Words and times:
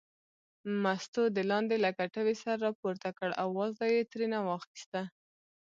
مستو 0.83 1.23
د 1.35 1.37
لاندې 1.51 1.75
له 1.83 1.89
کټوې 1.97 2.35
سر 2.43 2.57
راپورته 2.67 3.07
کړ 3.17 3.29
او 3.41 3.47
وازده 3.59 3.87
یې 3.95 4.01
ترېنه 4.11 4.39
واخیسته. 4.47 5.01